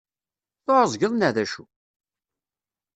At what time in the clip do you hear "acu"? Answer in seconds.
1.43-1.63